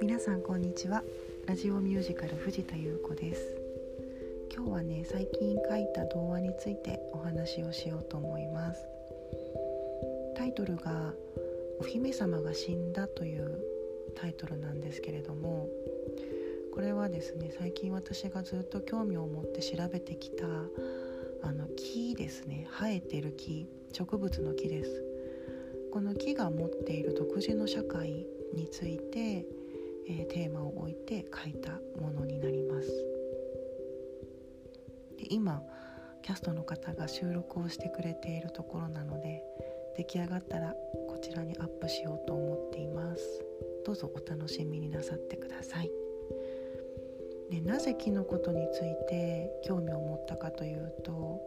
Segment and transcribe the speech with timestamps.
[0.00, 1.02] 皆さんこんにちは。
[1.46, 3.56] ラジオミュージカル藤田優子です。
[4.54, 8.86] 今日はね最近書いた童話についてお話をしようと思います。
[10.36, 11.14] タイトルが
[11.80, 13.58] お姫様が死んだという
[14.16, 15.70] タイトルなんですけれども
[16.74, 20.44] これはですね最近私がずっと興味を持って調べてきた
[21.42, 22.68] あの木ですね。
[22.70, 23.81] 生えてる木。
[23.92, 25.04] 植物の木です。
[25.92, 29.44] この木が持っている独自の社会について、
[30.08, 32.88] えー、テーマを置いて書いたものになります。
[35.18, 35.62] で今
[36.22, 39.42] キャストの方が収録をしてくれているところなので
[39.96, 40.74] 出来上がったら
[41.08, 43.44] こちらにアップしようと思っています。
[43.84, 45.90] どうぞお楽しみになさってください。
[47.50, 51.42] でなぜ木のことについて興味を持ったかというと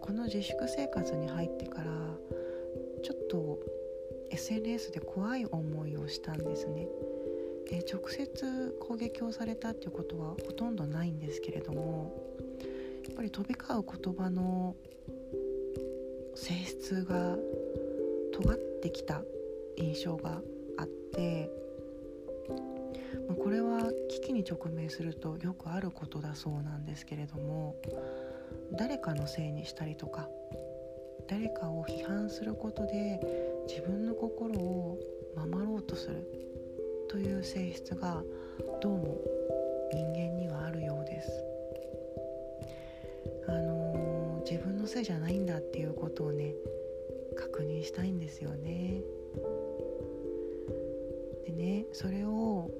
[0.00, 1.90] この自粛生活に入ってから
[3.02, 3.58] ちょっと
[4.30, 6.88] SNS で怖い思いをしたんですね。
[7.68, 12.14] で直接攻撃をされたっていうことはほとんどないんですけれども
[13.06, 14.74] やっぱり飛び交う言葉の
[16.34, 17.36] 性質が
[18.32, 19.22] 尖ってきた
[19.76, 20.40] 印象が
[20.78, 21.50] あって
[23.42, 27.76] これは危機に直面するとよくあることだそうなんですけれども
[28.72, 30.28] 誰かのせいにしたりとか
[31.28, 33.20] 誰かを批判することで
[33.68, 34.98] 自分の心を
[35.36, 36.26] 守ろうとする
[37.08, 38.22] という性質が
[38.80, 39.18] どうも
[39.92, 41.30] 人間にはあるようです。
[43.46, 46.54] あのー、自分のせいじゃないんだっていうことをね
[47.36, 49.02] 確認したいんですよね。
[51.46, 52.70] でねそれを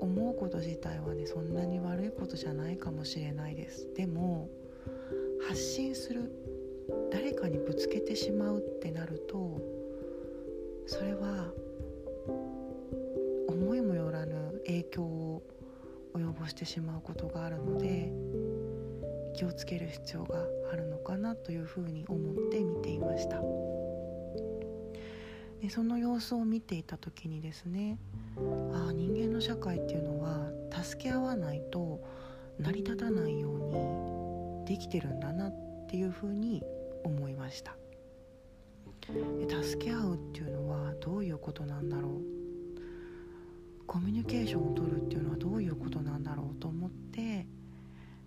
[0.00, 3.92] 思うこと自体はねそんなに悪いことじゃないかもしれないです。
[3.94, 4.48] でも
[5.48, 6.30] 発信する
[7.10, 9.58] 誰かにぶつけてしまうってなると
[10.86, 11.46] それは
[13.48, 15.42] 思いもよらぬ影響を
[16.14, 18.12] 及ぼしてしまうことがあるので
[19.34, 23.40] 気をつける必要があるのかなというふうに思って見ていました。
[25.62, 27.98] でその様子を見ていた時にですね
[28.36, 30.50] ああ人間の社会っていうのは
[30.82, 32.00] 助け合わないと
[32.60, 34.17] 成り立たないように
[34.68, 36.62] できてるんだなっていうふうに
[37.02, 37.74] 思いました。
[39.62, 42.22] 助け合うっていうのはどういうことなんだろう？
[43.86, 47.46] コミュニケーションをとるっていうのはどういうことなんだろうと思って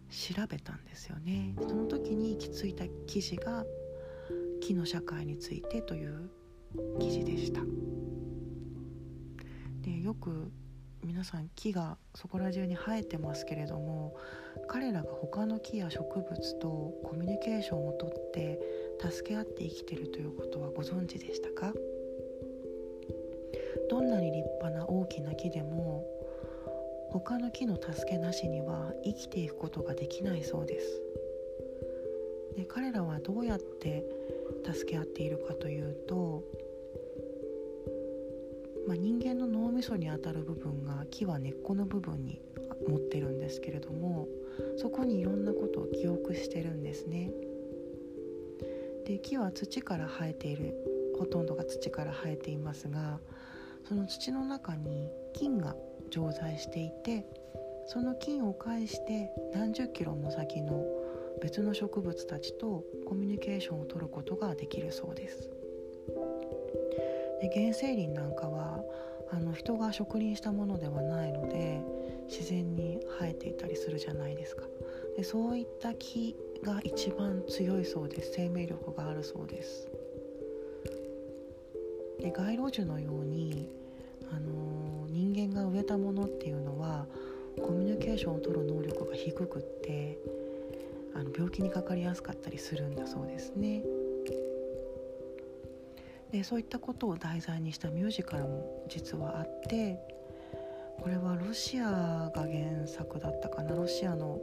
[0.09, 1.53] 調べたんですよね。
[1.61, 3.63] その時に行き着いた記事が
[4.61, 6.31] 「木の社会について」という
[6.99, 7.61] 記事でした。
[9.81, 10.51] でよく
[11.03, 14.15] 皆さん木がそこら中に生えてますけれども
[14.71, 18.57] 彼らが他の木や植物とコミュニケーションをとって
[19.01, 21.73] 助け合って生きてるということはご存知でしたか？
[23.89, 26.07] どんなに立派な大きな木でも
[27.09, 31.01] 他の木の助けなしには生きていくことができないそうです。
[32.55, 34.05] で彼らはどうやって
[34.63, 36.45] 助け合っているかというと
[38.87, 42.41] まあ、人間の脳みそにあたる部分が木は根っこの部分に
[42.87, 44.27] 持ってるんですけれども
[44.77, 47.31] そこにいろんなことを記憶してるんですね。
[49.05, 50.75] で木は土から生えている
[51.17, 53.19] ほとんどが土から生えていますが
[53.83, 55.75] その土の中に菌が
[56.09, 57.25] 常在していて
[57.87, 60.85] その菌を介して何十キロも先の
[61.41, 65.49] 別の植物たちとコミュニケーションをとることができるそうです。
[67.41, 68.83] で原生林なんかは
[69.61, 71.83] 人が植林したものではないので
[72.27, 74.63] 自然に生えていたりするじゃないですか。
[75.15, 78.31] でそういった木が一番強いそうです。
[78.33, 79.87] 生命力があるそうです。
[82.19, 83.69] で街路樹のように、
[84.31, 87.05] あのー、人間が植えたものっていうのは
[87.61, 90.17] コミュニケーションをとる能力が低くって
[91.13, 93.83] あの病気にかかりやすかったりするんだそうですね。
[96.31, 99.99] でそういったことを題材にしたミュージカルも実はあって
[100.99, 104.39] これはロシアが原作だったかなロシアの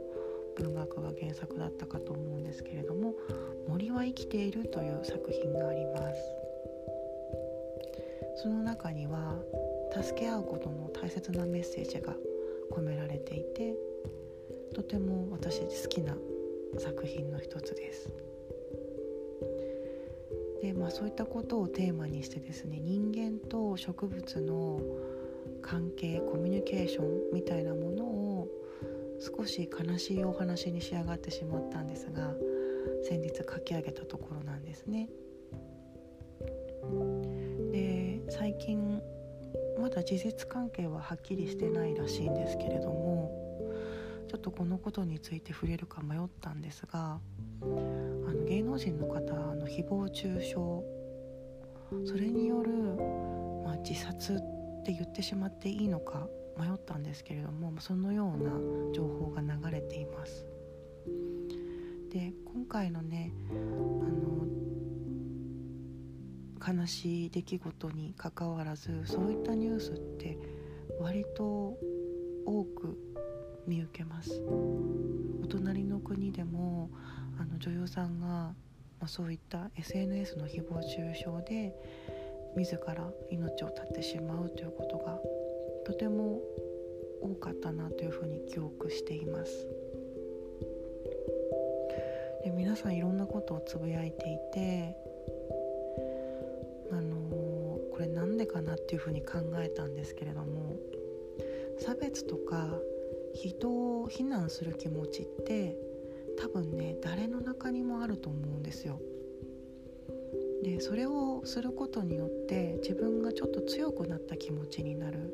[0.57, 3.13] 文学が原作だったかと思うんですけれども
[3.67, 6.21] 「森は生きている」という作品があります
[8.35, 9.37] その中には
[9.91, 12.15] 助け合うことの大切なメッセージが
[12.71, 13.75] 込められていて
[14.75, 16.15] とても私好きな
[16.77, 18.09] 作品の一つです。
[20.61, 24.81] で、まあ、そういったことをテーマにしてですね人間と植物の
[25.61, 28.47] 関係コミュニケーションみたいなものを
[29.19, 32.33] 少し悲しいお話に仕上がってしまったんですが
[33.03, 35.09] 先日書き上げたところなんですね。
[37.71, 39.01] で最近
[39.79, 43.31] まだ事実関係ははっきりしてないらしいんですけれども
[44.27, 47.19] ちょっとこのことについて触れるか迷ったんですが
[48.49, 49.21] 芸能人の方
[49.53, 50.55] の誹謗中傷
[52.11, 52.71] それによる、
[53.63, 54.37] まあ、自殺っ
[54.83, 58.49] て言ってしまっていいのか迷ったんですけれどもそのような
[58.91, 60.47] 情報が流れています。
[62.11, 63.53] で今回のねあ
[66.73, 70.39] の悲しい出来事にかかわらずそういったニュースって
[70.99, 71.77] 割と
[72.45, 72.97] 多く
[73.67, 74.41] 見受けます
[75.43, 76.89] お隣の国でも
[77.39, 78.55] あの女優さんが、ま
[79.01, 81.73] あ、そういった SNS の誹謗中傷で
[82.57, 85.17] 自ら命を絶ってしまうということが
[85.85, 86.41] とても
[87.21, 89.67] 多かったなというふうに記憶しています。
[92.43, 94.95] で皆さんいろんなことをつぶやいていて
[96.91, 100.75] あのー、これなんでかなっていうふうに考えたんですけれども
[101.79, 102.79] 差別とか
[103.33, 103.69] 人
[104.01, 105.75] を非難する気持ちって
[106.39, 108.99] 多分ね誰の中にもあると思うんですよ。
[110.63, 115.33] でそれをすることによって自分がちょっと強くなった気持ちになる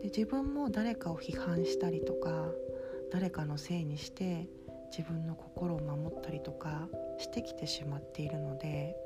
[0.00, 2.50] で自分も誰かを批判したりとか
[3.12, 4.48] 誰かのせいにして
[4.90, 6.88] 自分の心を守ったりとか
[7.18, 8.96] してきてしまっているので、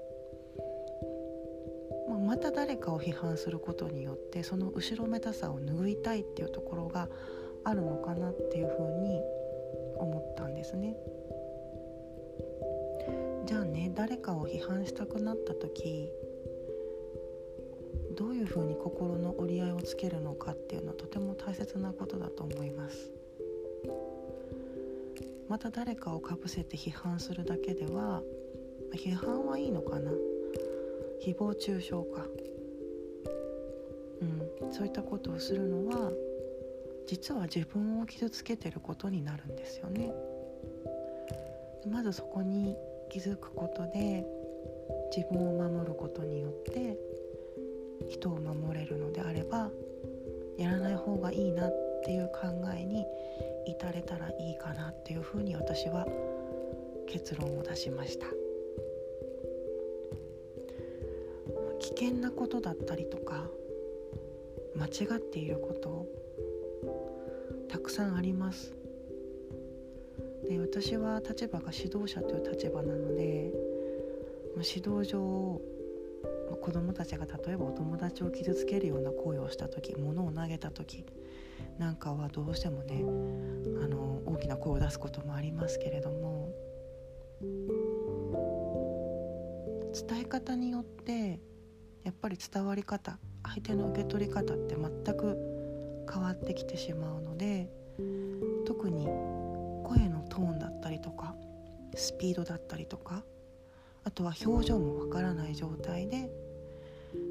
[2.08, 7.08] まあ、また誰かを批判することによってその後ろめたさを拭いたいっていうところが
[7.64, 9.20] あるのかなっていうふうに
[10.32, 10.96] ったんですね。
[13.46, 16.10] じゃあね誰かを批判したくなった時
[18.16, 23.10] どういうふうに心の折り合いをつけるのかっていうのはとても大切なことだと思います。
[25.48, 28.22] また誰かをかぶせて批判するだけでは
[28.94, 30.10] 批判はいいのかな？
[31.22, 32.26] 誹謗中傷か。
[34.22, 36.12] うんそういったことをするのは
[37.06, 40.12] 実は自分を傷つけてることになるんですよね。
[41.90, 42.76] まずそこに
[43.08, 44.24] 気づくことで
[45.14, 46.96] 自分を守ることによって
[48.08, 49.70] 人を守れるのであれば
[50.56, 51.72] やらない方がいいなっ
[52.04, 53.04] ていう考えに
[53.66, 56.06] 至れたらいいかなっていうふうに私は
[57.06, 58.26] 結論を出しました。
[61.78, 63.48] 危険なことだったりとか
[64.76, 66.06] 間違っていること
[67.82, 68.74] くさんあります。
[70.48, 73.52] で私は立場が指導者という立場なので、
[74.56, 75.60] 指導上
[76.60, 81.04] 子どもたちが例えばお友達を傷つけるような行為をした時物を投げた時
[81.78, 83.02] なんかはどうしてもね
[83.82, 86.52] あの大きな声を出すこともありますけれども
[89.92, 91.40] 伝え方によって
[92.04, 95.51] やっぱり伝わり方相手の受け取り方って全く
[96.12, 97.70] 変わってきてしまうので
[98.66, 99.06] 特に
[99.84, 101.34] 声のトーンだったりとか
[101.94, 103.22] スピードだったりとか
[104.04, 106.30] あとは表情もわからない状態で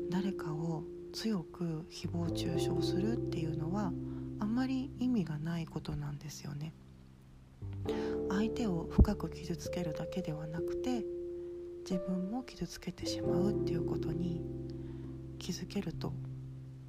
[0.09, 0.83] 誰かを
[1.13, 3.91] 強く誹謗中傷するっていうのは
[4.39, 6.73] あんまり意味がないことなんですよね。
[8.29, 11.03] 相手を深く傷つけるだけではなくて
[11.89, 14.41] 自分も傷つけてしまうっていうことに
[15.39, 16.13] 気づけると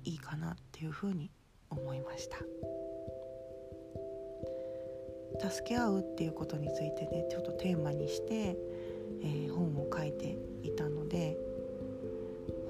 [0.04, 1.30] いいかなっていうふうに
[1.72, 2.38] 思いました
[5.50, 11.36] 助け合うっていうことについてねちょっとテーマにして、えー、本を書いていたので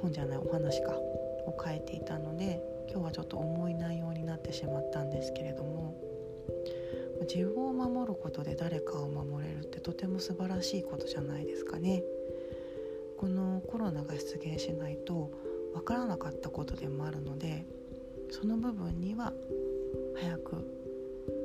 [0.01, 5.95] 本じゃないお話かを書いていたので今日はちょっと重い内容になってしまったんですけれども
[7.23, 12.03] 自分を守ることで誰かを守れるってとても素晴らしいことじゃないですかね。
[13.17, 15.31] このコロナが出現しないと
[15.75, 17.65] 分からなかったことでもあるので
[18.33, 19.31] その部分には
[20.17, 20.67] 早く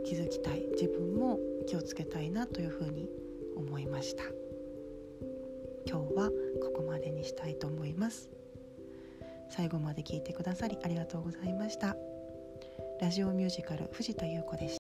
[0.06, 0.66] 気づきたい。
[0.72, 3.10] 自分も気をつけたいなというふうに
[3.58, 4.24] 思いました。
[5.86, 6.30] 今日は
[6.62, 8.30] ここまでにしたいと思います。
[9.50, 11.98] 最後まで聞いてくださりありがとうございました。
[13.02, 14.76] ラジオミュージカル藤田優子でした。